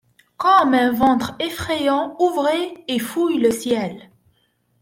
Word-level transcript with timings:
Comme 0.37 0.73
un 0.73 0.91
ventre 0.91 1.35
effrayant 1.39 2.15
ouvré 2.17 2.83
et 2.87 2.97
fouille 2.97 3.37
le 3.37 3.51
ciel. 3.51 4.09